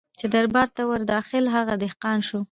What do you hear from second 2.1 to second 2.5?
سو